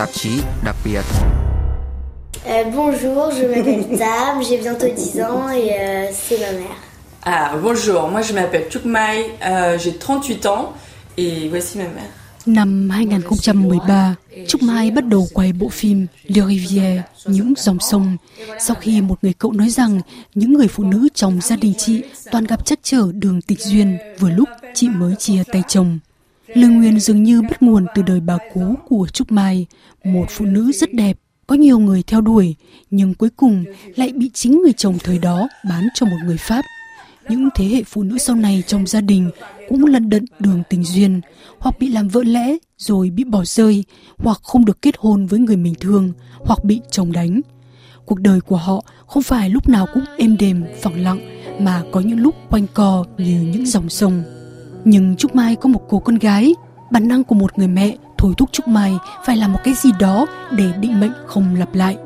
tạp 0.00 0.12
chí 0.12 0.30
đặc 0.64 0.76
biệt. 0.84 1.02
Euh, 2.46 2.74
bonjour, 2.76 3.30
je 3.36 3.46
m'appelle 3.46 3.98
Tam, 3.98 4.42
j'ai 4.42 4.56
bientôt 4.56 4.88
10 4.96 5.20
ans 5.20 5.50
et 5.50 5.72
euh, 5.78 6.10
c'est 6.12 6.38
ma 6.40 6.52
mère. 6.52 6.76
Ah, 7.22 7.56
bonjour, 7.62 8.08
moi 8.08 8.22
je 8.22 8.32
m'appelle 8.32 8.68
Chuk 8.70 8.84
Mai, 8.84 9.30
euh, 9.44 9.78
j'ai 9.78 9.92
38 9.92 10.46
ans 10.46 10.72
et 11.18 11.48
voici 11.50 11.78
ma 11.78 11.84
mère. 11.84 12.10
Năm 12.46 12.90
2013, 12.90 14.14
Trúc 14.48 14.62
Mai 14.62 14.90
bắt 14.90 15.04
đầu 15.06 15.28
quay 15.34 15.52
bộ 15.52 15.68
phim 15.68 16.06
Le 16.28 16.42
Rivière, 16.42 17.02
Những 17.26 17.54
dòng 17.56 17.80
sông, 17.80 18.16
sau 18.60 18.76
khi 18.80 19.00
một 19.00 19.18
người 19.22 19.32
cậu 19.32 19.52
nói 19.52 19.68
rằng 19.68 20.00
những 20.34 20.52
người 20.52 20.68
phụ 20.68 20.84
nữ 20.84 21.08
trong 21.14 21.40
gia 21.42 21.56
đình 21.56 21.72
chị 21.78 22.02
toàn 22.30 22.44
gặp 22.44 22.66
chắc 22.66 22.78
trở 22.82 23.06
đường 23.12 23.42
tịch 23.42 23.60
duyên 23.60 23.98
vừa 24.18 24.30
lúc 24.30 24.48
chị 24.74 24.88
mới 24.88 25.14
chia 25.18 25.42
tay 25.52 25.62
chồng. 25.68 25.98
Lương 26.54 26.78
Nguyên 26.78 27.00
dường 27.00 27.22
như 27.22 27.42
bắt 27.42 27.62
nguồn 27.62 27.86
từ 27.94 28.02
đời 28.02 28.20
bà 28.20 28.38
cố 28.54 28.74
của 28.88 29.08
Trúc 29.12 29.32
Mai, 29.32 29.66
một 30.04 30.26
phụ 30.28 30.44
nữ 30.44 30.72
rất 30.72 30.92
đẹp, 30.94 31.18
có 31.46 31.56
nhiều 31.56 31.78
người 31.78 32.02
theo 32.02 32.20
đuổi, 32.20 32.54
nhưng 32.90 33.14
cuối 33.14 33.30
cùng 33.36 33.64
lại 33.96 34.12
bị 34.12 34.30
chính 34.34 34.62
người 34.62 34.72
chồng 34.72 34.98
thời 35.04 35.18
đó 35.18 35.48
bán 35.68 35.88
cho 35.94 36.06
một 36.06 36.16
người 36.24 36.36
Pháp. 36.36 36.64
Những 37.28 37.48
thế 37.54 37.64
hệ 37.64 37.82
phụ 37.82 38.02
nữ 38.02 38.18
sau 38.18 38.36
này 38.36 38.62
trong 38.66 38.86
gia 38.86 39.00
đình 39.00 39.30
cũng 39.68 39.84
lân 39.84 40.10
đận 40.10 40.24
đường 40.38 40.62
tình 40.70 40.84
duyên, 40.84 41.20
hoặc 41.58 41.78
bị 41.78 41.88
làm 41.88 42.08
vợ 42.08 42.22
lẽ 42.24 42.56
rồi 42.78 43.10
bị 43.10 43.24
bỏ 43.24 43.44
rơi, 43.44 43.84
hoặc 44.18 44.40
không 44.42 44.64
được 44.64 44.82
kết 44.82 44.94
hôn 44.98 45.26
với 45.26 45.40
người 45.40 45.56
mình 45.56 45.74
thương, 45.80 46.12
hoặc 46.38 46.64
bị 46.64 46.80
chồng 46.90 47.12
đánh. 47.12 47.40
Cuộc 48.06 48.20
đời 48.20 48.40
của 48.40 48.56
họ 48.56 48.84
không 49.06 49.22
phải 49.22 49.50
lúc 49.50 49.68
nào 49.68 49.86
cũng 49.94 50.04
êm 50.18 50.36
đềm, 50.36 50.64
phẳng 50.82 51.02
lặng, 51.02 51.20
mà 51.60 51.82
có 51.92 52.00
những 52.00 52.20
lúc 52.20 52.34
quanh 52.50 52.66
co 52.74 53.04
như 53.18 53.40
những 53.40 53.66
dòng 53.66 53.88
sông. 53.88 54.22
Nhưng 54.84 55.16
Trúc 55.16 55.34
Mai 55.34 55.56
có 55.56 55.68
một 55.68 55.80
cô 55.88 55.98
con 55.98 56.18
gái, 56.18 56.54
bản 56.90 57.08
năng 57.08 57.24
của 57.24 57.34
một 57.34 57.58
người 57.58 57.68
mẹ 57.68 57.96
thôi 58.18 58.34
thúc 58.38 58.48
Trúc 58.52 58.68
Mai 58.68 58.92
phải 59.24 59.36
làm 59.36 59.52
một 59.52 59.58
cái 59.64 59.74
gì 59.74 59.90
đó 60.00 60.26
để 60.50 60.72
định 60.80 61.00
mệnh 61.00 61.12
không 61.26 61.54
lặp 61.54 61.74
lại. 61.74 61.96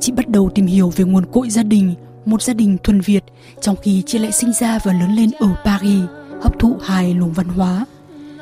Chị 0.00 0.12
bắt 0.12 0.28
đầu 0.28 0.50
tìm 0.54 0.66
hiểu 0.66 0.92
về 0.96 1.04
nguồn 1.04 1.26
cội 1.26 1.50
gia 1.50 1.62
đình, 1.62 1.94
một 2.24 2.42
gia 2.42 2.54
đình 2.54 2.76
thuần 2.82 3.00
Việt, 3.00 3.24
trong 3.60 3.76
khi 3.82 4.02
chị 4.06 4.18
lại 4.18 4.32
sinh 4.32 4.52
ra 4.52 4.78
và 4.84 4.92
lớn 4.92 5.14
lên 5.14 5.30
ở 5.38 5.48
Paris, 5.64 6.02
hấp 6.42 6.58
thụ 6.58 6.76
hai 6.82 7.14
luồng 7.14 7.32
văn 7.32 7.48
hóa. 7.48 7.86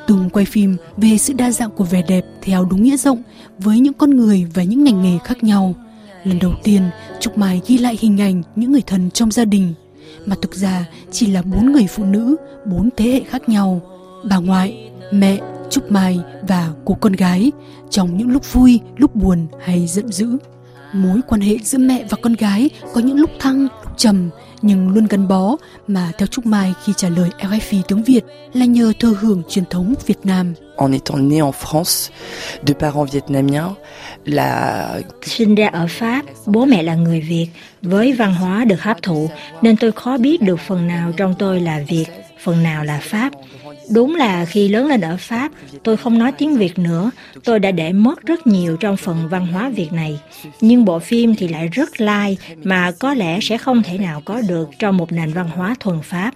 Từng 0.07 0.29
quay 0.29 0.45
phim 0.45 0.77
về 0.97 1.17
sự 1.17 1.33
đa 1.33 1.51
dạng 1.51 1.71
của 1.71 1.83
vẻ 1.83 2.01
đẹp 2.07 2.25
theo 2.41 2.65
đúng 2.65 2.83
nghĩa 2.83 2.97
rộng 2.97 3.21
với 3.59 3.79
những 3.79 3.93
con 3.93 4.09
người 4.09 4.47
và 4.53 4.63
những 4.63 4.83
ngành 4.83 5.01
nghề 5.01 5.17
khác 5.23 5.43
nhau. 5.43 5.75
Lần 6.23 6.39
đầu 6.39 6.53
tiên, 6.63 6.81
Trúc 7.19 7.37
Mai 7.37 7.61
ghi 7.67 7.77
lại 7.77 7.97
hình 7.99 8.21
ảnh 8.21 8.43
những 8.55 8.71
người 8.71 8.83
thân 8.87 9.11
trong 9.11 9.31
gia 9.31 9.45
đình, 9.45 9.73
mà 10.25 10.35
thực 10.41 10.55
ra 10.55 10.85
chỉ 11.11 11.27
là 11.27 11.41
bốn 11.41 11.71
người 11.71 11.87
phụ 11.89 12.03
nữ, 12.03 12.35
bốn 12.65 12.89
thế 12.97 13.05
hệ 13.05 13.21
khác 13.29 13.49
nhau. 13.49 13.81
Bà 14.29 14.37
ngoại, 14.37 14.91
mẹ, 15.11 15.37
Trúc 15.69 15.91
Mai 15.91 16.19
và 16.47 16.69
cô 16.85 16.93
con 16.93 17.13
gái 17.13 17.51
trong 17.89 18.17
những 18.17 18.29
lúc 18.31 18.53
vui, 18.53 18.79
lúc 18.97 19.15
buồn 19.15 19.47
hay 19.59 19.87
giận 19.87 20.11
dữ. 20.11 20.37
Mối 20.93 21.21
quan 21.27 21.41
hệ 21.41 21.57
giữa 21.63 21.77
mẹ 21.77 22.05
và 22.09 22.17
con 22.21 22.33
gái 22.33 22.69
có 22.93 23.01
những 23.01 23.17
lúc 23.17 23.29
thăng, 23.39 23.61
lúc 23.61 23.97
trầm 23.97 24.29
nhưng 24.61 24.89
luôn 24.89 25.07
gắn 25.09 25.27
bó 25.27 25.55
mà 25.87 26.11
theo 26.17 26.27
Trúc 26.27 26.45
Mai 26.45 26.73
khi 26.83 26.93
trả 26.97 27.09
lời 27.09 27.29
RFI 27.39 27.81
tiếng 27.87 28.03
Việt 28.03 28.21
là 28.53 28.65
nhờ 28.65 28.93
thừa 28.99 29.13
hưởng 29.19 29.43
truyền 29.49 29.65
thống 29.65 29.93
Việt 30.05 30.19
Nam. 30.23 30.53
En 30.77 30.91
étant 30.91 31.29
né 31.29 31.39
en 31.39 31.51
France 31.51 32.09
de 32.67 32.73
parents 32.73 33.11
vietnamiens, 33.11 33.71
la 34.25 35.01
Sinh 35.21 35.55
ra 35.55 35.67
ở 35.67 35.87
Pháp, 35.89 36.25
bố 36.45 36.65
mẹ 36.65 36.83
là 36.83 36.95
người 36.95 37.21
Việt, 37.21 37.47
với 37.81 38.13
văn 38.13 38.33
hóa 38.33 38.65
được 38.65 38.81
hấp 38.81 39.01
thụ 39.01 39.29
nên 39.61 39.77
tôi 39.77 39.91
khó 39.91 40.17
biết 40.17 40.41
được 40.41 40.59
phần 40.59 40.87
nào 40.87 41.11
trong 41.17 41.35
tôi 41.39 41.59
là 41.59 41.83
Việt, 41.87 42.05
phần 42.43 42.63
nào 42.63 42.83
là 42.83 42.99
Pháp. 43.03 43.33
Đúng 43.93 44.15
là 44.15 44.45
khi 44.45 44.67
lớn 44.67 44.87
lên 44.87 45.01
ở 45.01 45.17
Pháp, 45.19 45.51
tôi 45.83 45.97
không 45.97 46.19
nói 46.19 46.31
tiếng 46.31 46.57
Việt 46.57 46.79
nữa, 46.79 47.11
tôi 47.43 47.59
đã 47.59 47.71
để 47.71 47.93
mất 47.93 48.25
rất 48.25 48.47
nhiều 48.47 48.77
trong 48.77 48.97
phần 48.97 49.27
văn 49.29 49.47
hóa 49.47 49.69
Việt 49.69 49.93
này. 49.93 50.19
Nhưng 50.61 50.85
bộ 50.85 50.99
phim 50.99 51.35
thì 51.35 51.47
lại 51.47 51.67
rất 51.67 52.01
lai 52.01 52.37
mà 52.63 52.91
có 52.99 53.13
lẽ 53.13 53.39
sẽ 53.41 53.57
không 53.57 53.83
thể 53.83 53.97
nào 53.97 54.21
có 54.25 54.41
được 54.41 54.69
trong 54.79 54.97
một 54.97 55.11
nền 55.11 55.33
văn 55.33 55.49
hóa 55.49 55.75
thuần 55.79 56.01
Pháp. 56.01 56.31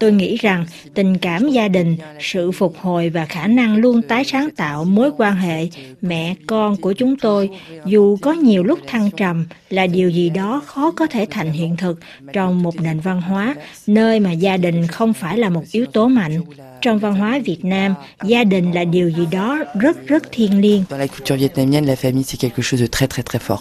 Tôi 0.00 0.12
nghĩ 0.12 0.36
rằng 0.36 0.66
tình 0.94 1.18
cảm 1.18 1.48
gia 1.48 1.68
đình, 1.68 1.96
sự 2.20 2.52
phục 2.52 2.78
hồi 2.78 3.08
và 3.08 3.24
khả 3.24 3.46
năng 3.46 3.76
luôn 3.76 4.02
tái 4.02 4.24
sáng 4.24 4.50
tạo 4.50 4.84
mối 4.84 5.10
quan 5.16 5.36
hệ 5.36 5.68
mẹ 6.02 6.34
con 6.46 6.76
của 6.76 6.92
chúng 6.92 7.16
tôi, 7.16 7.50
dù 7.84 8.16
có 8.16 8.32
nhiều 8.32 8.64
lúc 8.64 8.78
thăng 8.86 9.10
trầm, 9.10 9.46
là 9.70 9.86
điều 9.86 10.10
gì 10.10 10.30
đó 10.30 10.62
khó 10.66 10.90
có 10.90 11.06
thể 11.06 11.26
thành 11.30 11.50
hiện 11.50 11.76
thực 11.76 12.00
trong 12.32 12.62
một 12.62 12.80
nền 12.80 13.00
văn 13.00 13.22
hóa 13.22 13.54
nơi 13.86 14.20
mà 14.20 14.32
gia 14.32 14.56
đình 14.56 14.86
không 14.86 15.12
phải 15.12 15.38
là 15.38 15.48
một 15.48 15.62
yếu 15.72 15.86
tố 15.86 16.08
mạnh. 16.08 16.40
Trong 16.82 16.98
văn 16.98 17.14
hóa 17.14 17.38
Việt 17.44 17.64
Nam, 17.64 17.94
gia 18.24 18.44
đình 18.44 18.72
là 18.72 18.84
điều 18.84 19.10
gì 19.10 19.26
đó 19.30 19.58
rất 19.80 20.06
rất 20.06 20.22
thiêng 20.32 20.60
liêng. 20.60 20.84
dans 20.90 21.00
la 21.00 21.06
culture 21.06 21.36
vietnamienne, 21.36 21.86
la 21.86 21.94
famille 21.94 22.22
c'est 22.24 22.40
quelque 22.40 22.62
chose 22.62 22.80
de 22.80 22.86
très 22.86 23.06
très 23.08 23.22
très 23.22 23.40
fort. 23.48 23.58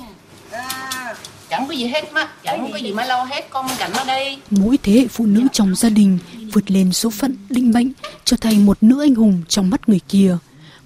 chẳng 1.49 1.67
có 1.67 1.73
gì 1.73 1.87
hết 1.87 2.13
má 2.13 2.27
chẳng 2.43 2.69
có 2.71 2.77
gì 2.77 2.91
mà 2.93 3.05
lo 3.05 3.23
hết 3.23 3.47
con 3.49 3.65
cảnh 3.79 3.91
ở 3.93 4.03
đây 4.05 4.37
Mỗi 4.49 4.77
thế 4.83 4.93
hệ 4.93 5.07
phụ 5.07 5.25
nữ 5.25 5.47
trong 5.51 5.75
gia 5.75 5.89
đình 5.89 6.17
vượt 6.53 6.71
lên 6.71 6.91
số 6.93 7.09
phận 7.09 7.35
định 7.49 7.71
mệnh 7.71 7.91
trở 8.25 8.37
thành 8.41 8.65
một 8.65 8.77
nữ 8.81 9.01
anh 9.03 9.15
hùng 9.15 9.41
trong 9.47 9.69
mắt 9.69 9.89
người 9.89 9.99
kia. 10.09 10.37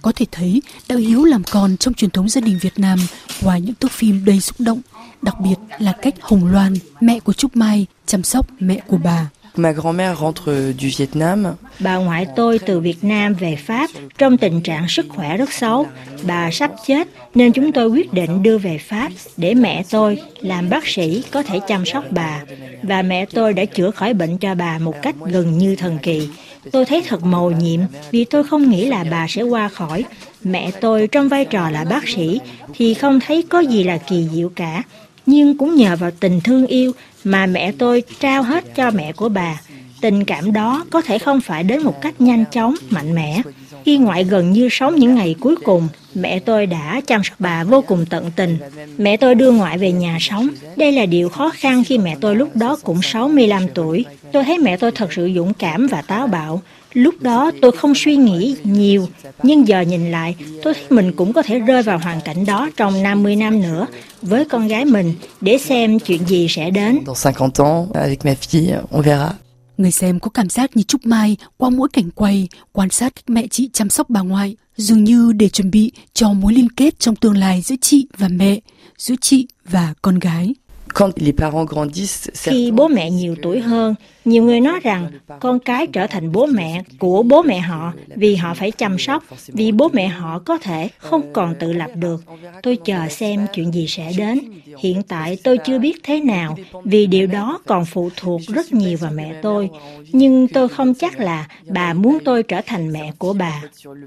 Có 0.01 0.11
thể 0.15 0.25
thấy 0.31 0.61
đạo 0.87 0.97
hiếu 0.99 1.23
làm 1.23 1.43
con 1.51 1.77
trong 1.77 1.93
truyền 1.93 2.11
thống 2.11 2.29
gia 2.29 2.41
đình 2.41 2.57
Việt 2.61 2.79
Nam 2.79 2.99
qua 3.43 3.57
những 3.57 3.75
thước 3.75 3.91
phim 3.91 4.25
đầy 4.25 4.39
xúc 4.39 4.55
động, 4.59 4.81
đặc 5.21 5.35
biệt 5.43 5.55
là 5.79 5.91
cách 6.01 6.13
Hồng 6.21 6.51
Loan, 6.51 6.73
mẹ 7.01 7.19
của 7.19 7.33
Trúc 7.33 7.55
Mai, 7.55 7.85
chăm 8.05 8.23
sóc 8.23 8.47
mẹ 8.59 8.79
của 8.87 8.97
bà. 8.97 9.29
Ma 9.57 9.73
grand-mère 9.73 10.15
rentre 10.15 10.47
euh, 10.47 10.73
du 10.79 10.89
Vietnam. 10.97 11.55
Bà 11.79 11.95
ngoại 11.95 12.25
tôi 12.35 12.59
từ 12.59 12.79
Việt 12.79 13.03
Nam 13.03 13.33
về 13.33 13.55
Pháp, 13.55 13.89
trong 14.17 14.37
tình 14.37 14.61
trạng 14.61 14.87
sức 14.87 15.05
khỏe 15.09 15.37
rất 15.37 15.53
xấu. 15.53 15.87
Bà 16.23 16.51
sắp 16.51 16.71
chết, 16.87 17.07
nên 17.35 17.51
chúng 17.51 17.71
tôi 17.71 17.87
quyết 17.87 18.13
định 18.13 18.43
đưa 18.43 18.57
về 18.57 18.77
Pháp 18.77 19.11
để 19.37 19.53
mẹ 19.53 19.83
tôi, 19.89 20.21
làm 20.41 20.69
bác 20.69 20.87
sĩ, 20.87 21.23
có 21.31 21.43
thể 21.43 21.59
chăm 21.67 21.85
sóc 21.85 22.03
bà. 22.09 22.41
Và 22.83 23.01
mẹ 23.01 23.25
tôi 23.25 23.53
đã 23.53 23.65
chữa 23.65 23.91
khỏi 23.91 24.13
bệnh 24.13 24.37
cho 24.37 24.55
bà 24.55 24.77
một 24.77 25.01
cách 25.01 25.15
gần 25.25 25.57
như 25.57 25.75
thần 25.75 25.97
kỳ. 26.03 26.29
Tôi 26.71 26.85
thấy 26.85 27.03
thật 27.07 27.23
mầu 27.23 27.51
nhiệm, 27.51 27.79
vì 28.11 28.25
tôi 28.25 28.43
không 28.43 28.69
nghĩ 28.69 28.85
là 28.85 29.05
bà 29.11 29.25
sẽ 29.29 29.41
qua 29.41 29.67
khỏi. 29.67 30.03
Mẹ 30.43 30.71
tôi 30.81 31.07
trong 31.07 31.29
vai 31.29 31.45
trò 31.45 31.69
là 31.69 31.83
bác 31.83 32.07
sĩ 32.07 32.39
thì 32.73 32.93
không 32.93 33.19
thấy 33.19 33.43
có 33.49 33.59
gì 33.59 33.83
là 33.83 33.97
kỳ 33.97 34.27
diệu 34.33 34.49
cả. 34.49 34.83
Nhưng 35.25 35.57
cũng 35.57 35.75
nhờ 35.75 35.95
vào 35.95 36.11
tình 36.19 36.41
thương 36.41 36.67
yêu 36.67 36.91
mà 37.23 37.45
mẹ 37.45 37.71
tôi 37.71 38.03
trao 38.19 38.43
hết 38.43 38.75
cho 38.75 38.91
mẹ 38.91 39.13
của 39.13 39.29
bà. 39.29 39.61
Tình 40.01 40.25
cảm 40.25 40.53
đó 40.53 40.85
có 40.89 41.01
thể 41.01 41.17
không 41.17 41.41
phải 41.41 41.63
đến 41.63 41.83
một 41.83 42.01
cách 42.01 42.21
nhanh 42.21 42.45
chóng, 42.51 42.75
mạnh 42.89 43.15
mẽ. 43.15 43.41
Khi 43.85 43.97
ngoại 43.97 44.23
gần 44.23 44.51
như 44.51 44.69
sống 44.71 44.95
những 44.95 45.15
ngày 45.15 45.35
cuối 45.39 45.55
cùng, 45.63 45.87
mẹ 46.15 46.39
tôi 46.39 46.65
đã 46.65 47.01
chăm 47.07 47.23
sóc 47.23 47.39
bà 47.39 47.63
vô 47.63 47.81
cùng 47.81 48.05
tận 48.09 48.31
tình. 48.35 48.57
Mẹ 48.97 49.17
tôi 49.17 49.35
đưa 49.35 49.51
ngoại 49.51 49.77
về 49.77 49.91
nhà 49.91 50.17
sống. 50.21 50.47
Đây 50.75 50.91
là 50.91 51.05
điều 51.05 51.29
khó 51.29 51.51
khăn 51.53 51.83
khi 51.83 51.97
mẹ 51.97 52.17
tôi 52.21 52.35
lúc 52.35 52.55
đó 52.55 52.77
cũng 52.83 53.01
65 53.01 53.67
tuổi. 53.75 54.05
Tôi 54.31 54.43
thấy 54.43 54.57
mẹ 54.57 54.77
tôi 54.77 54.91
thật 54.91 55.13
sự 55.13 55.31
dũng 55.35 55.53
cảm 55.53 55.87
và 55.87 56.01
táo 56.01 56.27
bạo. 56.27 56.61
Lúc 56.93 57.15
đó 57.21 57.51
tôi 57.61 57.71
không 57.71 57.95
suy 57.95 58.15
nghĩ 58.15 58.55
nhiều, 58.63 59.07
nhưng 59.43 59.67
giờ 59.67 59.81
nhìn 59.81 60.11
lại, 60.11 60.35
tôi 60.63 60.73
thấy 60.73 60.83
mình 60.89 61.11
cũng 61.13 61.33
có 61.33 61.41
thể 61.41 61.59
rơi 61.59 61.83
vào 61.83 61.97
hoàn 61.97 62.21
cảnh 62.21 62.45
đó 62.45 62.69
trong 62.77 63.03
50 63.03 63.35
năm 63.35 63.61
nữa 63.61 63.87
với 64.21 64.45
con 64.45 64.67
gái 64.67 64.85
mình 64.85 65.13
để 65.41 65.57
xem 65.57 65.99
chuyện 65.99 66.25
gì 66.27 66.47
sẽ 66.49 66.69
đến. 66.69 66.99
Dans 67.05 67.25
50 67.25 67.49
ans, 67.57 67.87
avec 67.93 68.25
ma 68.25 68.33
fille, 68.41 68.81
on 68.91 69.01
verra. 69.01 69.50
Người 69.81 69.91
xem 69.91 70.19
có 70.19 70.29
cảm 70.29 70.49
giác 70.49 70.77
như 70.77 70.83
Trúc 70.83 71.05
Mai 71.05 71.37
qua 71.57 71.69
mỗi 71.69 71.89
cảnh 71.93 72.09
quay, 72.15 72.47
quan 72.71 72.89
sát 72.89 73.15
cách 73.15 73.29
mẹ 73.29 73.47
chị 73.47 73.69
chăm 73.73 73.89
sóc 73.89 74.09
bà 74.09 74.21
ngoại, 74.21 74.55
dường 74.77 75.03
như 75.03 75.31
để 75.33 75.49
chuẩn 75.49 75.71
bị 75.71 75.91
cho 76.13 76.33
mối 76.33 76.53
liên 76.53 76.69
kết 76.69 76.99
trong 76.99 77.15
tương 77.15 77.37
lai 77.37 77.61
giữa 77.61 77.75
chị 77.81 78.07
và 78.17 78.27
mẹ, 78.27 78.59
giữa 78.97 79.15
chị 79.21 79.47
và 79.69 79.93
con 80.01 80.19
gái. 80.19 80.53
Quand 80.93 81.11
les 81.15 81.35
parents 81.37 81.71
grandissent, 81.71 82.35
Khi 82.35 82.51
certains- 82.71 82.75
bố 82.75 82.87
mẹ 82.87 83.09
nhiều 83.11 83.35
tuổi 83.43 83.59
hơn, 83.59 83.95
nhiều 84.25 84.43
người 84.43 84.59
nói 84.59 84.79
rằng 84.79 85.07
con 85.39 85.59
cái 85.59 85.87
trở 85.87 86.07
thành 86.07 86.31
bố 86.31 86.45
mẹ 86.45 86.83
của 86.99 87.23
bố 87.23 87.41
mẹ 87.41 87.59
họ 87.59 87.93
vì 88.15 88.35
họ 88.35 88.53
phải 88.53 88.71
chăm 88.71 88.97
sóc, 88.99 89.23
vì 89.47 89.71
bố 89.71 89.89
mẹ 89.93 90.07
họ 90.07 90.39
có 90.39 90.57
thể 90.57 90.89
không 90.97 91.33
còn 91.33 91.55
tự 91.59 91.73
lập 91.73 91.91
được. 91.95 92.23
Tôi 92.63 92.77
chờ 92.85 93.07
xem 93.09 93.47
chuyện 93.53 93.71
gì 93.71 93.87
sẽ 93.87 94.11
đến. 94.17 94.39
Hiện 94.79 95.03
tại 95.03 95.37
tôi 95.43 95.57
chưa 95.57 95.79
biết 95.79 95.99
thế 96.03 96.19
nào 96.19 96.57
vì 96.83 97.05
điều 97.05 97.27
đó 97.27 97.59
còn 97.67 97.85
phụ 97.85 98.09
thuộc 98.17 98.41
rất 98.47 98.73
nhiều 98.73 98.97
vào 99.01 99.11
mẹ 99.15 99.33
tôi. 99.41 99.69
Nhưng 100.11 100.47
tôi 100.47 100.69
không 100.69 100.93
chắc 100.93 101.19
là 101.19 101.47
bà 101.67 101.93
muốn 101.93 102.17
tôi 102.25 102.43
trở 102.43 102.61
thành 102.65 102.91
mẹ 102.91 103.11
của 103.17 103.33
bà. 103.33 103.61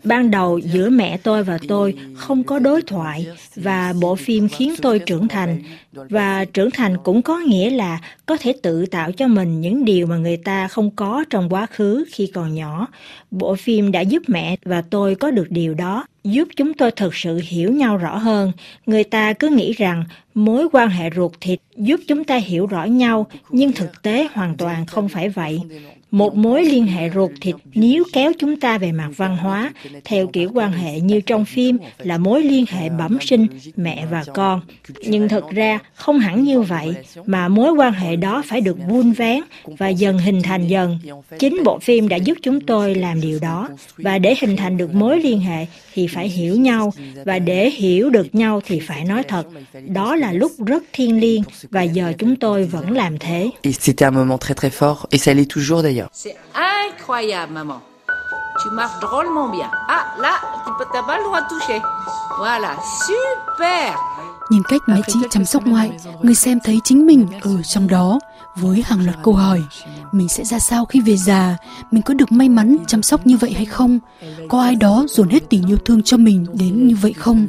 Ban 0.05 0.31
đầu 0.31 0.59
giữa 0.59 0.91
mẹ 0.91 1.17
tôi 1.17 1.45
và 1.45 1.59
tôi 1.69 1.95
không 2.17 2.45
có 2.45 2.59
đối 2.59 2.83
thoại 2.83 3.27
và 3.57 3.95
bộ 4.01 4.15
phim 4.15 4.49
khiến 4.49 4.75
tôi 4.83 4.99
trưởng 4.99 5.29
thành 5.29 5.63
và 5.93 6.45
trưởng 6.45 6.71
thành 6.71 6.97
cũng 7.05 7.23
có 7.23 7.39
nghĩa 7.39 7.71
là 7.71 8.01
có 8.27 8.37
thể 8.41 8.55
tự 8.63 8.87
tạo 8.87 9.13
cho 9.13 9.27
mình 9.27 9.61
những 9.61 9.85
điều 9.85 10.04
mà 10.07 10.17
người 10.17 10.37
ta 10.37 10.69
không 10.69 10.91
có 10.91 11.25
trong 11.31 11.49
quá 11.49 11.67
khứ 11.67 12.05
khi 12.13 12.27
còn 12.35 12.55
nhỏ. 12.55 12.87
Bộ 13.31 13.55
phim 13.55 13.93
đã 13.93 14.01
giúp 14.01 14.23
mẹ 14.27 14.57
và 14.65 14.83
tôi 14.91 15.15
có 15.15 15.31
được 15.31 15.47
điều 15.51 15.75
đó, 15.75 16.07
giúp 16.25 16.49
chúng 16.57 16.75
tôi 16.75 16.91
thực 16.91 17.15
sự 17.15 17.41
hiểu 17.43 17.73
nhau 17.73 17.97
rõ 17.97 18.17
hơn. 18.17 18.53
Người 18.87 19.05
ta 19.05 19.33
cứ 19.33 19.49
nghĩ 19.49 19.73
rằng 19.73 20.05
mối 20.35 20.69
quan 20.73 20.89
hệ 20.89 21.11
ruột 21.17 21.33
thịt 21.41 21.61
giúp 21.77 22.01
chúng 22.09 22.25
ta 22.25 22.37
hiểu 22.37 22.67
rõ 22.67 22.85
nhau, 22.85 23.27
nhưng 23.51 23.73
thực 23.73 24.03
tế 24.03 24.29
hoàn 24.33 24.57
toàn 24.57 24.87
không 24.87 25.09
phải 25.09 25.29
vậy 25.29 25.61
một 26.15 26.37
mối 26.37 26.65
liên 26.65 26.87
hệ 26.87 27.11
ruột 27.15 27.31
thịt 27.41 27.55
níu 27.75 28.05
kéo 28.13 28.33
chúng 28.39 28.61
ta 28.61 28.79
về 28.79 28.93
mặt 28.93 29.09
văn 29.17 29.37
hóa, 29.37 29.73
theo 30.05 30.27
kiểu 30.27 30.51
quan 30.55 30.73
hệ 30.73 31.01
như 31.01 31.21
trong 31.21 31.45
phim 31.45 31.79
là 31.99 32.19
mối 32.19 32.43
liên 32.43 32.65
hệ 32.69 32.89
bẩm 32.89 33.19
sinh 33.21 33.47
mẹ 33.77 34.07
và 34.11 34.25
con. 34.35 34.61
Nhưng 35.07 35.29
thực 35.29 35.51
ra 35.51 35.79
không 35.95 36.19
hẳn 36.19 36.45
như 36.45 36.61
vậy, 36.63 36.95
mà 37.27 37.49
mối 37.49 37.73
quan 37.73 37.93
hệ 37.93 38.17
đó 38.17 38.43
phải 38.47 38.61
được 38.61 38.77
vun 38.89 39.13
vén 39.13 39.41
và 39.79 39.89
dần 39.89 40.19
hình 40.19 40.43
thành 40.43 40.67
dần. 40.67 40.99
Chính 41.39 41.65
bộ 41.65 41.79
phim 41.79 42.09
đã 42.09 42.17
giúp 42.17 42.39
chúng 42.43 42.61
tôi 42.61 42.95
làm 42.95 43.21
điều 43.21 43.39
đó, 43.39 43.69
và 43.97 44.19
để 44.19 44.35
hình 44.41 44.57
thành 44.57 44.77
được 44.77 44.95
mối 44.95 45.21
liên 45.21 45.41
hệ 45.41 45.67
thì 45.95 46.07
phải 46.07 46.29
hiểu 46.29 46.57
nhau, 46.57 46.93
và 47.25 47.39
để 47.39 47.71
hiểu 47.71 48.11
được 48.11 48.35
nhau 48.35 48.61
thì 48.67 48.81
phải 48.81 49.05
nói 49.05 49.23
thật. 49.23 49.47
Đó 49.89 50.17
là 50.17 50.33
lúc 50.33 50.53
rất 50.67 50.83
thiêng 50.93 51.21
liêng, 51.21 51.43
và 51.71 51.83
giờ 51.83 52.13
chúng 52.19 52.37
tôi 52.37 52.65
vẫn 52.65 52.91
làm 52.91 53.19
thế. 53.19 53.51
Et 53.63 53.75
c'était 53.81 54.07
un 54.09 54.15
moment 54.15 54.41
très 54.41 54.55
très 54.55 54.71
fort, 54.71 54.97
et 55.11 55.21
ça 55.21 55.35
l'est 55.35 55.49
toujours 55.49 55.83
d'ailleurs. 55.83 56.04
C'est 56.13 56.37
incroyable, 56.55 57.53
maman. 57.53 57.81
Tu 58.65 58.71
marches 58.71 59.01
drôlement 59.01 59.49
bien. 59.49 59.69
Ah, 59.89 60.05
là, 60.19 60.41
tu 60.65 60.71
peux 60.79 60.85
t'as 60.93 61.03
pas 61.03 61.19
le 61.19 61.25
droit 61.25 61.41
de 61.41 61.49
toucher. 61.49 61.81
Voilà, 62.39 62.77
super. 63.07 63.95
Nhìn 64.51 64.63
cách 64.69 64.81
mẹ 64.87 65.01
chị 65.09 65.19
chăm 65.31 65.45
sóc 65.45 65.67
ngoại, 65.67 65.91
người 66.23 66.35
xem 66.35 66.59
thấy 66.65 66.81
chính 66.85 67.07
mình 67.07 67.27
ở 67.43 67.63
trong 67.63 67.89
đó 67.89 68.19
với 68.57 68.83
hàng 68.87 69.05
loạt 69.07 69.19
câu 69.23 69.35
hỏi. 69.35 69.63
Mình 70.13 70.29
sẽ 70.29 70.45
ra 70.45 70.59
sao 70.59 70.85
khi 70.85 71.01
về 71.01 71.17
già? 71.17 71.57
Mình 71.91 72.03
có 72.03 72.15
được 72.15 72.33
may 72.33 72.49
mắn 72.49 72.77
chăm 72.87 73.03
sóc 73.03 73.27
như 73.27 73.37
vậy 73.37 73.53
hay 73.53 73.65
không? 73.65 73.99
Có 74.49 74.63
ai 74.63 74.75
đó 74.75 75.05
dồn 75.09 75.29
hết 75.29 75.51
tình 75.51 75.67
yêu 75.67 75.77
thương 75.85 76.03
cho 76.03 76.17
mình 76.17 76.47
đến 76.53 76.87
như 76.87 76.97
vậy 76.97 77.13
không? 77.13 77.47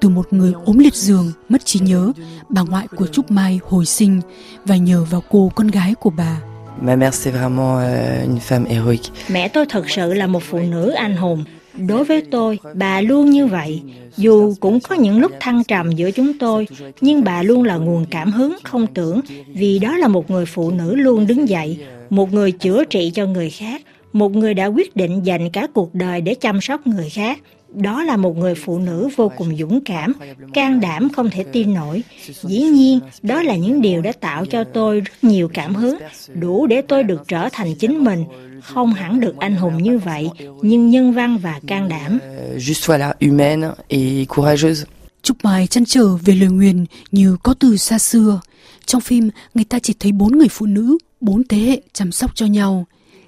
Từ 0.00 0.08
một 0.08 0.32
người 0.32 0.52
ốm 0.64 0.78
liệt 0.78 0.94
giường, 0.94 1.32
mất 1.48 1.64
trí 1.64 1.80
nhớ, 1.80 2.12
bà 2.48 2.62
ngoại 2.62 2.88
của 2.96 3.06
Trúc 3.06 3.30
Mai 3.30 3.60
hồi 3.68 3.86
sinh 3.86 4.20
và 4.64 4.76
nhờ 4.76 5.04
vào 5.10 5.22
cô 5.30 5.52
con 5.54 5.68
gái 5.68 5.94
của 5.94 6.10
bà. 6.10 6.36
Ma 6.80 6.96
mère, 6.96 7.12
c'est 7.12 7.30
vraiment 7.30 7.78
euh, 7.78 8.24
une 8.24 8.40
femme 8.40 8.66
héroïque. 8.66 9.12
Mẹ 9.28 9.48
tôi 9.48 9.66
thật 9.66 9.90
sự 9.90 10.14
là 10.14 10.26
một 10.26 10.42
phụ 10.42 10.58
nữ 10.58 10.90
anh 10.90 11.16
hùng. 11.16 11.44
Đối 11.74 12.04
với 12.04 12.22
tôi, 12.30 12.58
bà 12.74 13.00
luôn 13.00 13.30
như 13.30 13.46
vậy. 13.46 13.82
Dù 14.16 14.54
cũng 14.60 14.80
có 14.80 14.94
những 14.94 15.20
lúc 15.20 15.32
thăng 15.40 15.64
trầm 15.64 15.92
giữa 15.92 16.10
chúng 16.10 16.38
tôi, 16.38 16.66
nhưng 17.00 17.24
bà 17.24 17.42
luôn 17.42 17.64
là 17.64 17.76
nguồn 17.76 18.04
cảm 18.10 18.32
hứng 18.32 18.56
không 18.64 18.86
tưởng, 18.86 19.20
vì 19.46 19.78
đó 19.78 19.96
là 19.96 20.08
một 20.08 20.30
người 20.30 20.46
phụ 20.46 20.70
nữ 20.70 20.94
luôn 20.94 21.26
đứng 21.26 21.48
dậy, 21.48 21.78
một 22.10 22.32
người 22.32 22.52
chữa 22.52 22.84
trị 22.84 23.10
cho 23.14 23.26
người 23.26 23.50
khác, 23.50 23.82
một 24.12 24.32
người 24.32 24.54
đã 24.54 24.66
quyết 24.66 24.96
định 24.96 25.22
dành 25.22 25.50
cả 25.50 25.66
cuộc 25.74 25.94
đời 25.94 26.20
để 26.20 26.34
chăm 26.34 26.60
sóc 26.60 26.86
người 26.86 27.10
khác. 27.10 27.38
Đó 27.74 28.02
là 28.04 28.16
một 28.16 28.36
người 28.36 28.54
phụ 28.54 28.78
nữ 28.78 29.08
vô 29.16 29.32
cùng 29.36 29.56
dũng 29.56 29.80
cảm, 29.84 30.12
can 30.54 30.80
đảm 30.80 31.08
không 31.08 31.30
thể 31.30 31.44
tin 31.52 31.74
nổi. 31.74 32.02
Dĩ 32.42 32.60
nhiên, 32.60 33.00
đó 33.22 33.42
là 33.42 33.56
những 33.56 33.82
điều 33.82 34.02
đã 34.02 34.12
tạo 34.12 34.46
cho 34.46 34.64
tôi 34.64 35.00
rất 35.00 35.14
nhiều 35.22 35.48
cảm 35.54 35.74
hứng, 35.74 35.98
đủ 36.34 36.66
để 36.66 36.82
tôi 36.82 37.04
được 37.04 37.28
trở 37.28 37.48
thành 37.52 37.74
chính 37.74 38.04
mình, 38.04 38.24
không 38.62 38.92
hẳn 38.92 39.20
được 39.20 39.36
anh 39.38 39.56
hùng 39.56 39.82
như 39.82 39.98
vậy, 39.98 40.30
nhưng 40.62 40.90
nhân 40.90 41.12
văn 41.12 41.38
và 41.38 41.60
can 41.66 41.88
đảm. 41.88 42.18
Euh, 42.52 42.62
juste 42.62 42.86
voilà, 42.86 43.12
humaine 43.20 43.68
et 43.88 44.28
courageuse. 44.28 44.84
Trúc 45.22 45.36
Mai 45.42 45.66
chăn 45.66 45.84
trở 45.84 46.16
về 46.16 46.34
lời 46.34 46.48
nguyền 46.48 46.84
như 47.10 47.36
có 47.42 47.54
từ 47.54 47.76
xa 47.76 47.98
xưa. 47.98 48.40
Trong 48.86 49.00
phim, 49.00 49.30
người 49.54 49.64
ta 49.64 49.78
chỉ 49.78 49.94
thấy 50.00 50.12
bốn 50.12 50.38
người 50.38 50.48
phụ 50.50 50.66
nữ, 50.66 50.98
bốn 51.20 51.42
thế 51.48 51.58
hệ 51.58 51.80
chăm 51.92 52.12
sóc 52.12 52.30
cho 52.34 52.46
nhau. 52.46 52.86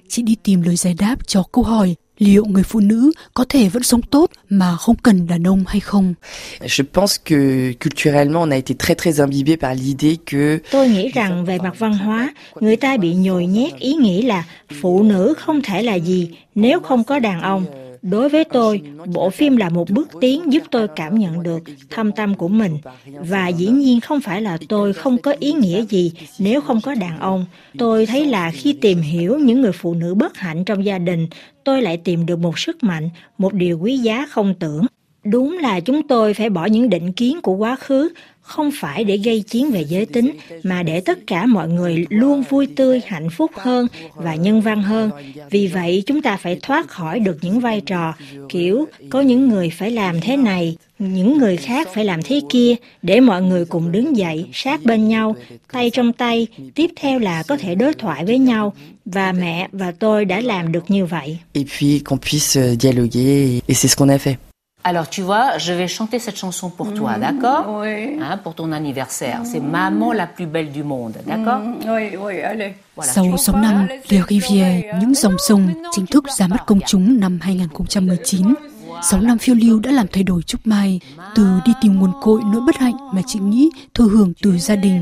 Chị 0.09 0.21
đi 0.21 0.35
tìm 0.43 0.61
lời 0.61 0.75
giải 0.75 0.93
đáp 0.93 1.27
cho 1.27 1.43
câu 1.51 1.63
hỏi 1.63 1.95
liệu 2.17 2.45
người 2.45 2.63
phụ 2.63 2.79
nữ 2.79 3.11
có 3.33 3.45
thể 3.49 3.69
vẫn 3.69 3.83
sống 3.83 4.01
tốt 4.01 4.31
mà 4.49 4.75
không 4.75 4.95
cần 4.95 5.27
đàn 5.27 5.43
ông 5.43 5.63
hay 5.67 5.79
không? 5.79 6.13
Je 6.61 6.83
pense 6.93 7.17
que 7.29 7.73
culturellement, 7.79 8.41
on 8.41 8.51
a 8.51 8.55
été 8.55 8.73
très 8.79 8.95
très 8.95 9.19
imbibé 9.19 9.55
par 9.55 9.75
l'idée 9.75 10.17
que 10.31 10.59
Tôi 10.71 10.87
nghĩ 10.89 11.09
rằng 11.09 11.45
về 11.45 11.57
mặt 11.57 11.79
văn 11.79 11.93
hóa, 11.93 12.33
người 12.61 12.75
ta 12.75 12.97
bị 12.97 13.13
nhồi 13.13 13.45
nhét 13.45 13.79
ý 13.79 13.93
nghĩ 13.93 14.21
là 14.21 14.43
phụ 14.81 15.03
nữ 15.03 15.33
không 15.37 15.61
thể 15.61 15.83
là 15.83 15.95
gì 15.95 16.29
nếu 16.55 16.79
không 16.79 17.03
có 17.03 17.19
đàn 17.19 17.41
ông. 17.41 17.82
Đối 18.03 18.29
với 18.29 18.43
tôi, 18.43 18.81
bộ 19.13 19.29
phim 19.29 19.57
là 19.57 19.69
một 19.69 19.89
bước 19.89 20.09
tiến 20.21 20.53
giúp 20.53 20.63
tôi 20.71 20.87
cảm 20.95 21.19
nhận 21.19 21.43
được 21.43 21.63
thâm 21.89 22.11
tâm 22.11 22.35
của 22.35 22.47
mình. 22.47 22.77
Và 23.19 23.47
dĩ 23.47 23.67
nhiên 23.67 24.01
không 24.01 24.21
phải 24.21 24.41
là 24.41 24.57
tôi 24.69 24.93
không 24.93 25.17
có 25.17 25.35
ý 25.39 25.53
nghĩa 25.53 25.85
gì 25.85 26.11
nếu 26.39 26.61
không 26.61 26.81
có 26.81 26.95
đàn 26.95 27.19
ông. 27.19 27.45
Tôi 27.77 28.05
thấy 28.05 28.25
là 28.25 28.51
khi 28.51 28.73
tìm 28.73 29.01
hiểu 29.01 29.39
những 29.39 29.61
người 29.61 29.71
phụ 29.71 29.93
nữ 29.93 30.15
bất 30.15 30.37
hạnh 30.37 30.65
trong 30.65 30.85
gia 30.85 30.97
đình, 30.97 31.27
tôi 31.63 31.81
lại 31.81 31.97
tìm 31.97 32.25
được 32.25 32.39
một 32.39 32.59
sức 32.59 32.83
mạnh, 32.83 33.09
một 33.37 33.53
điều 33.53 33.79
quý 33.79 33.97
giá 33.97 34.25
không 34.29 34.53
tưởng. 34.59 34.85
Đúng 35.23 35.57
là 35.57 35.79
chúng 35.79 36.07
tôi 36.07 36.33
phải 36.33 36.49
bỏ 36.49 36.65
những 36.65 36.89
định 36.89 37.11
kiến 37.13 37.41
của 37.41 37.55
quá 37.55 37.75
khứ, 37.75 38.09
không 38.41 38.71
phải 38.79 39.03
để 39.03 39.17
gây 39.17 39.41
chiến 39.41 39.71
về 39.71 39.85
giới 39.87 40.05
tính, 40.05 40.31
mà 40.63 40.83
để 40.83 41.01
tất 41.01 41.27
cả 41.27 41.45
mọi 41.45 41.69
người 41.69 42.05
luôn 42.09 42.43
vui 42.49 42.67
tươi, 42.75 43.01
hạnh 43.05 43.29
phúc 43.29 43.51
hơn 43.53 43.87
và 44.15 44.35
nhân 44.35 44.61
văn 44.61 44.83
hơn. 44.83 45.09
Vì 45.49 45.67
vậy, 45.67 46.03
chúng 46.05 46.21
ta 46.21 46.37
phải 46.37 46.59
thoát 46.61 46.87
khỏi 46.87 47.19
được 47.19 47.37
những 47.41 47.59
vai 47.59 47.81
trò, 47.81 48.13
kiểu 48.49 48.87
có 49.09 49.21
những 49.21 49.49
người 49.49 49.69
phải 49.69 49.91
làm 49.91 50.21
thế 50.21 50.37
này, 50.37 50.77
những 50.99 51.37
người 51.37 51.57
khác 51.57 51.87
phải 51.93 52.05
làm 52.05 52.23
thế 52.23 52.41
kia, 52.49 52.75
để 53.01 53.19
mọi 53.19 53.41
người 53.41 53.65
cùng 53.65 53.91
đứng 53.91 54.17
dậy, 54.17 54.45
sát 54.53 54.83
bên 54.83 55.07
nhau, 55.07 55.35
tay 55.71 55.89
trong 55.89 56.13
tay, 56.13 56.47
tiếp 56.75 56.89
theo 56.95 57.19
là 57.19 57.43
có 57.47 57.57
thể 57.57 57.75
đối 57.75 57.93
thoại 57.93 58.25
với 58.25 58.39
nhau. 58.39 58.73
Và 59.05 59.31
mẹ 59.31 59.67
và 59.71 59.91
tôi 59.99 60.25
đã 60.25 60.41
làm 60.41 60.71
được 60.71 60.91
như 60.91 61.05
vậy. 61.05 61.37
et 61.53 61.65
puis 61.79 61.99
qu'on 62.03 62.17
puisse 62.17 62.75
dialoguer, 62.79 63.61
et 63.67 63.77
c'est 63.77 63.87
ce 63.87 63.95
qu'on 63.95 64.09
a 64.09 64.17
fait. 64.17 64.52
Alors, 64.85 65.09
tu 65.09 65.21
vois, 65.21 65.57
je 65.57 65.71
vais 65.71 65.87
chanter 65.87 66.19
cette 66.19 66.37
chanson 66.37 66.69
pour 66.69 66.93
toi, 66.93 67.17
d'accord 67.17 67.79
Oui. 67.79 68.19
Hein, 68.21 68.37
Pour 68.43 68.53
ton 68.53 68.71
anniversaire. 68.73 69.41
C'est 69.45 69.61
Maman 69.61 70.11
la 70.11 70.27
plus 70.27 70.45
belle 70.45 70.71
du 70.71 70.83
monde, 70.83 71.13
d'accord 71.25 71.61
Oui, 71.87 72.17
oui, 72.19 72.41
allez. 72.41 72.73
Voilà. 72.95 73.11
Sau 73.13 73.37
6 73.37 73.55
năm, 73.55 73.87
Le 74.11 74.21
Rivière, 74.29 74.83
những 74.99 75.13
dòng 75.15 75.35
sông 75.47 75.69
chính 75.91 76.05
thức 76.05 76.25
ra 76.37 76.47
mắt 76.47 76.63
công 76.65 76.79
chúng 76.87 77.19
năm 77.19 77.39
2019. 77.41 78.53
6 79.01 79.21
năm 79.21 79.37
phiêu 79.37 79.55
lưu 79.55 79.79
đã 79.79 79.91
làm 79.91 80.07
thay 80.11 80.23
đổi 80.23 80.41
Trúc 80.41 80.67
Mai, 80.67 80.99
từ 81.35 81.47
đi 81.65 81.73
tìm 81.81 81.99
nguồn 81.99 82.11
cội 82.21 82.41
nỗi 82.51 82.61
bất 82.61 82.77
hạnh 82.77 82.95
mà 83.13 83.21
chị 83.27 83.39
nghĩ 83.39 83.69
thừa 83.93 84.07
hưởng 84.07 84.33
từ 84.41 84.57
gia 84.57 84.75
đình. 84.75 85.01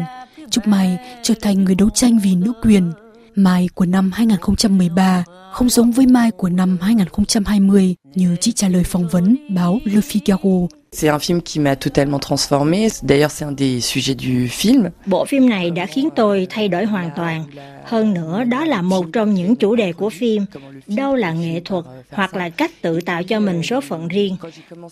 Trúc 0.50 0.68
Mai 0.68 0.98
trở 1.24 1.34
thành 1.42 1.64
người 1.64 1.76
đấu 1.76 1.90
tranh 1.90 2.20
vì 2.20 2.36
nữ 2.36 2.54
quyền. 2.62 2.92
Mai 3.36 3.70
của 3.76 3.86
năm 3.86 4.12
2013 4.14 5.24
không 5.52 5.70
giống 5.70 5.92
với 5.92 6.08
Mai 6.08 6.32
của 6.32 6.50
năm 6.50 6.78
2020 6.82 7.96
như 8.16 8.36
chị 8.40 8.52
trả 8.52 8.68
lời 8.68 8.84
phỏng 8.84 9.08
vấn 9.08 9.36
báo 9.50 9.80
Le 9.84 10.00
Figaro. 10.00 10.68
C'est 10.94 11.10
un 11.10 11.20
film 11.20 11.40
qui 11.40 11.60
m'a 11.60 11.76
totalement 11.76 12.20
transformé. 12.20 12.90
D'ailleurs, 13.02 13.32
c'est 13.32 13.46
un 13.46 13.56
des 13.58 13.80
sujets 13.80 14.16
du 14.20 14.48
film. 14.48 14.90
Bộ 15.06 15.26
phim 15.26 15.50
này 15.50 15.72
đã 15.72 15.86
khiến 15.86 16.10
tôi 16.16 16.48
thay 16.50 16.68
đổi 16.68 16.86
hoàn 16.86 17.10
toàn. 17.16 17.44
Hơn 17.86 18.14
nữa, 18.14 18.44
đó 18.44 18.66
là 18.66 18.82
một 18.82 19.06
trong 19.14 19.34
những 19.34 19.56
chủ 19.56 19.76
đề 19.76 19.94
của 19.94 20.10
phim. 20.10 20.46
Đâu 20.88 21.16
là 21.16 21.32
nghệ 21.34 21.62
thuật 21.66 21.86
hoặc 22.12 22.36
là 22.36 22.50
cách 22.50 22.72
tự 22.82 23.02
tạo 23.02 23.24
cho 23.24 23.40
mình 23.40 23.64
số 23.64 23.82
phận 23.82 24.08
riêng. 24.08 24.36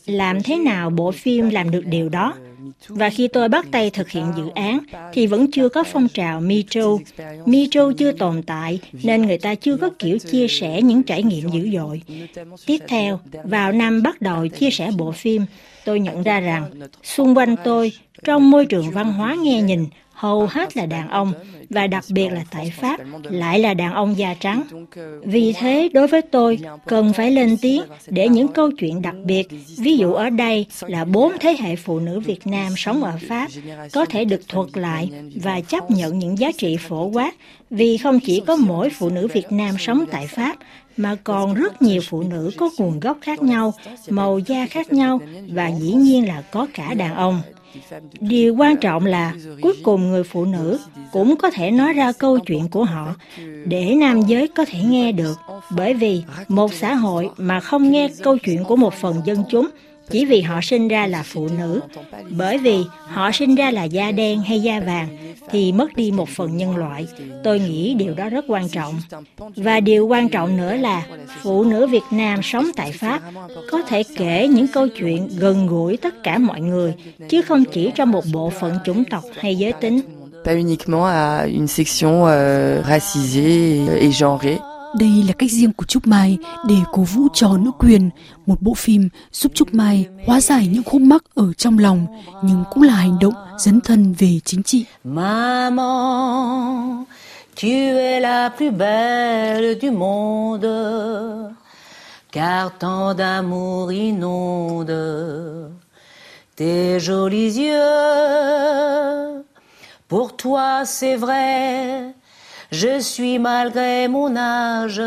Làm 0.05 0.43
thế 0.43 0.55
nào 0.57 0.89
bộ 0.89 1.11
phim 1.11 1.49
làm 1.49 1.71
được 1.71 1.85
điều 1.85 2.09
đó? 2.09 2.35
Và 2.87 3.09
khi 3.09 3.27
tôi 3.27 3.49
bắt 3.49 3.65
tay 3.71 3.89
thực 3.89 4.09
hiện 4.09 4.25
dự 4.37 4.49
án 4.55 4.79
thì 5.13 5.27
vẫn 5.27 5.51
chưa 5.51 5.69
có 5.69 5.83
phong 5.83 6.07
trào 6.07 6.41
Me 6.41 6.55
Too. 6.75 6.97
Me 7.45 7.59
Too 7.75 7.91
chưa 7.97 8.11
tồn 8.11 8.41
tại 8.43 8.79
nên 9.03 9.21
người 9.21 9.37
ta 9.37 9.55
chưa 9.55 9.77
có 9.77 9.89
kiểu 9.99 10.17
chia 10.17 10.47
sẻ 10.47 10.81
những 10.81 11.03
trải 11.03 11.23
nghiệm 11.23 11.49
dữ 11.49 11.69
dội. 11.73 12.01
Tiếp 12.65 12.77
theo, 12.87 13.08
vào 13.43 13.71
năm 13.71 14.03
bắt 14.03 14.21
đầu 14.21 14.47
chia 14.47 14.69
sẻ 14.69 14.91
bộ 14.97 15.11
phim, 15.11 15.45
tôi 15.85 15.99
nhận 15.99 16.23
ra 16.23 16.39
rằng 16.39 16.65
xung 17.03 17.37
quanh 17.37 17.55
tôi, 17.63 17.91
trong 18.23 18.51
môi 18.51 18.65
trường 18.65 18.91
văn 18.91 19.13
hóa 19.13 19.35
nghe 19.41 19.61
nhìn, 19.61 19.85
hầu 20.19 20.47
hết 20.49 20.77
là 20.77 20.85
đàn 20.85 21.09
ông 21.09 21.33
và 21.69 21.87
đặc 21.87 22.03
biệt 22.09 22.29
là 22.29 22.43
tại 22.51 22.73
Pháp 22.77 22.99
lại 23.23 23.59
là 23.59 23.73
đàn 23.73 23.93
ông 23.93 24.17
da 24.17 24.33
trắng. 24.33 24.63
Vì 25.23 25.53
thế, 25.53 25.89
đối 25.93 26.07
với 26.07 26.21
tôi, 26.21 26.59
cần 26.85 27.13
phải 27.13 27.31
lên 27.31 27.57
tiếng 27.61 27.81
để 28.07 28.27
những 28.27 28.47
câu 28.47 28.71
chuyện 28.71 29.01
đặc 29.01 29.15
biệt, 29.25 29.47
ví 29.77 29.97
dụ 29.97 30.13
ở 30.13 30.29
đây 30.29 30.65
là 30.81 31.05
bốn 31.05 31.31
thế 31.39 31.55
hệ 31.59 31.75
phụ 31.75 31.99
nữ 31.99 32.19
Việt 32.19 32.47
Nam 32.47 32.73
sống 32.77 33.03
ở 33.03 33.13
Pháp, 33.27 33.47
có 33.93 34.05
thể 34.05 34.25
được 34.25 34.47
thuật 34.47 34.67
lại 34.73 35.11
và 35.35 35.61
chấp 35.61 35.91
nhận 35.91 36.19
những 36.19 36.39
giá 36.39 36.51
trị 36.57 36.77
phổ 36.77 37.05
quát, 37.05 37.35
vì 37.69 37.97
không 37.97 38.19
chỉ 38.19 38.41
có 38.47 38.55
mỗi 38.55 38.89
phụ 38.89 39.09
nữ 39.09 39.27
Việt 39.33 39.51
Nam 39.51 39.75
sống 39.79 40.05
tại 40.11 40.27
Pháp, 40.27 40.57
mà 40.99 41.15
còn 41.23 41.53
rất 41.53 41.81
nhiều 41.81 42.01
phụ 42.09 42.23
nữ 42.23 42.51
có 42.57 42.69
nguồn 42.77 42.99
gốc 42.99 43.17
khác 43.21 43.43
nhau, 43.43 43.73
màu 44.09 44.39
da 44.39 44.65
khác 44.69 44.93
nhau 44.93 45.19
và 45.51 45.67
dĩ 45.67 45.93
nhiên 45.93 46.27
là 46.27 46.41
có 46.51 46.67
cả 46.73 46.93
đàn 46.93 47.15
ông. 47.15 47.41
Điều 48.19 48.55
quan 48.55 48.77
trọng 48.77 49.05
là 49.05 49.33
cuối 49.61 49.73
cùng 49.83 50.09
người 50.09 50.23
phụ 50.23 50.45
nữ 50.45 50.79
cũng 51.11 51.35
có 51.35 51.49
thể 51.49 51.71
nói 51.71 51.93
ra 51.93 52.11
câu 52.11 52.39
chuyện 52.39 52.67
của 52.67 52.83
họ 52.83 53.15
để 53.65 53.95
nam 53.95 54.21
giới 54.21 54.47
có 54.47 54.65
thể 54.65 54.79
nghe 54.83 55.11
được. 55.11 55.37
Bởi 55.75 55.93
vì 55.93 56.23
một 56.47 56.73
xã 56.73 56.95
hội 56.95 57.29
mà 57.37 57.59
không 57.59 57.91
nghe 57.91 58.09
câu 58.23 58.37
chuyện 58.37 58.63
của 58.63 58.75
một 58.75 58.93
phần 58.93 59.15
dân 59.25 59.43
chúng 59.49 59.67
chỉ 60.09 60.25
vì 60.25 60.41
họ 60.41 60.61
sinh 60.61 60.87
ra 60.87 61.07
là 61.07 61.23
phụ 61.23 61.47
nữ, 61.57 61.81
bởi 62.29 62.57
vì 62.57 62.77
họ 63.07 63.31
sinh 63.31 63.55
ra 63.55 63.71
là 63.71 63.83
da 63.83 64.11
đen 64.11 64.41
hay 64.41 64.61
da 64.61 64.79
vàng 64.79 65.07
thì 65.51 65.71
mất 65.71 65.95
đi 65.95 66.11
một 66.11 66.29
phần 66.29 66.57
nhân 66.57 66.77
loại. 66.77 67.07
Tôi 67.43 67.59
nghĩ 67.59 67.93
điều 67.93 68.13
đó 68.13 68.29
rất 68.29 68.45
quan 68.47 68.69
trọng. 68.69 69.01
Và 69.55 69.79
điều 69.79 70.07
quan 70.07 70.29
trọng 70.29 70.57
nữa 70.57 70.75
là 70.75 71.05
phụ 71.41 71.63
nữ 71.63 71.87
Việt 71.87 72.03
Nam 72.11 72.39
sống 72.43 72.65
tại 72.75 72.91
Pháp 72.91 73.21
có 73.71 73.81
thể 73.81 74.03
kể 74.17 74.47
những 74.47 74.67
câu 74.67 74.87
chuyện 74.87 75.29
gần 75.37 75.67
gũi 75.67 75.97
tất 75.97 76.23
cả 76.23 76.37
mọi 76.37 76.61
người, 76.61 76.93
chứ 77.29 77.41
không 77.41 77.63
chỉ 77.65 77.91
trong 77.95 78.11
một 78.11 78.23
bộ 78.33 78.49
phận 78.59 78.77
chủng 78.85 79.03
tộc 79.05 79.23
hay 79.39 79.55
giới 79.55 79.71
tính. 79.71 80.01
Pas 80.45 80.55
uniquement 80.55 81.05
à 81.05 81.45
une 81.47 81.67
section 81.67 82.25
euh, 82.25 82.81
racisée 82.87 83.87
et 83.99 84.09
genrée. 84.09 84.57
Đây 84.93 85.23
là 85.27 85.33
cách 85.33 85.51
riêng 85.51 85.73
của 85.73 85.85
Trúc 85.85 86.07
Mai 86.07 86.37
để 86.67 86.75
cố 86.91 87.01
vũ 87.01 87.27
cho 87.33 87.57
nữ 87.57 87.71
quyền, 87.79 88.09
một 88.45 88.61
bộ 88.61 88.73
phim 88.73 89.09
giúp 89.31 89.51
Trúc 89.55 89.73
Mai 89.73 90.05
hóa 90.25 90.41
giải 90.41 90.67
những 90.67 90.83
khúc 90.83 91.01
mắc 91.01 91.23
ở 91.35 91.53
trong 91.53 91.79
lòng, 91.79 92.07
nhưng 92.41 92.63
cũng 92.71 92.83
là 92.83 92.93
hành 92.93 93.19
động 93.21 93.33
dấn 93.57 93.81
thân 93.81 94.13
về 94.13 94.39
chính 94.45 94.63
trị. 94.63 94.85
Maman, 95.03 95.85
tu 97.61 97.69
es 97.69 98.21
la 98.21 98.49
plus 98.57 98.73
belle 98.77 99.79
du 99.81 99.91
monde, 99.91 100.67
car 102.31 102.71
tant 102.79 103.17
d'amour 103.17 103.91
inonde 103.91 104.93
tes 106.55 106.99
jolis 106.99 107.57
yeux. 107.57 109.43
Pour 110.09 110.31
toi, 110.37 110.85
c'est 110.85 111.17
vrai, 111.17 112.13
je 112.71 112.99
suis 112.99 113.39
malgré 113.39 114.07
mon 114.07 114.35
âge 114.35 115.01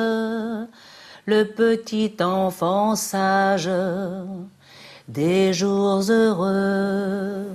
le 1.26 1.45
petit 1.45 2.14
enfant 2.21 2.97
sage 2.97 3.71
des 5.09 5.52
jours 5.52 6.02
heureux. 6.11 7.47